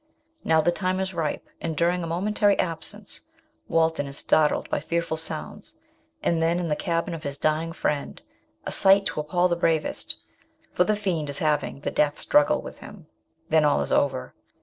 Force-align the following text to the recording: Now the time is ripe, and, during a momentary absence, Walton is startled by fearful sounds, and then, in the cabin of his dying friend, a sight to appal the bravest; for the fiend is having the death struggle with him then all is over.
Now 0.43 0.61
the 0.61 0.71
time 0.71 0.99
is 0.99 1.13
ripe, 1.13 1.47
and, 1.61 1.77
during 1.77 2.03
a 2.03 2.07
momentary 2.07 2.57
absence, 2.57 3.21
Walton 3.67 4.07
is 4.07 4.17
startled 4.17 4.67
by 4.71 4.79
fearful 4.79 5.15
sounds, 5.15 5.75
and 6.23 6.41
then, 6.41 6.57
in 6.59 6.69
the 6.69 6.75
cabin 6.75 7.13
of 7.13 7.21
his 7.21 7.37
dying 7.37 7.71
friend, 7.71 8.19
a 8.65 8.71
sight 8.71 9.05
to 9.05 9.19
appal 9.21 9.47
the 9.47 9.55
bravest; 9.55 10.17
for 10.71 10.85
the 10.85 10.95
fiend 10.95 11.29
is 11.29 11.37
having 11.37 11.81
the 11.81 11.91
death 11.91 12.19
struggle 12.19 12.63
with 12.63 12.79
him 12.79 13.05
then 13.49 13.63
all 13.63 13.83
is 13.83 13.91
over. 13.91 14.33